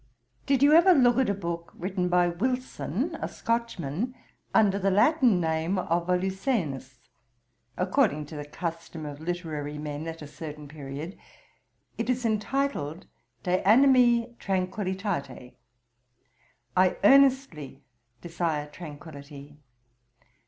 [0.47, 4.15] ]'Did you ever look at a book written by Wilson, a Scotchman,
[4.51, 6.97] under the Latin name of Volusenus,
[7.77, 11.19] according to the custom of literary men at a certain period.
[11.99, 13.05] It is entitled
[13.43, 15.53] De Animi Tranquillitate.
[16.75, 17.83] I earnestly
[18.21, 19.59] desire tranquillity.